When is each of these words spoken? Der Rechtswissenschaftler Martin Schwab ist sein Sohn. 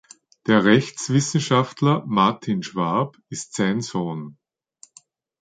Der 0.47 0.65
Rechtswissenschaftler 0.65 2.03
Martin 2.07 2.63
Schwab 2.63 3.19
ist 3.29 3.53
sein 3.53 3.81
Sohn. 3.81 4.35